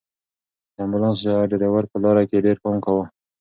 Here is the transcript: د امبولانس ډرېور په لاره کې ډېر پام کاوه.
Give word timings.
د 0.75 0.77
امبولانس 0.85 1.19
ډرېور 1.51 1.83
په 1.91 1.97
لاره 2.03 2.23
کې 2.29 2.43
ډېر 2.45 2.57
پام 2.63 2.75
کاوه. 2.85 3.05